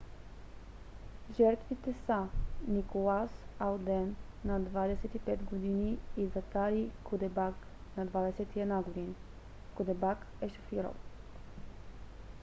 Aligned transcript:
жертвите 1.37 1.93
са 2.05 2.27
николас 2.67 3.29
алден 3.59 4.15
на 4.45 4.61
25 4.61 5.25
г. 5.49 6.21
и 6.21 6.27
закари 6.27 6.91
кудебак 7.03 7.53
на 7.97 8.07
21 8.07 8.83
г. 9.07 9.13
кудебак 9.75 10.17
е 10.41 10.49
шофирал 10.49 10.93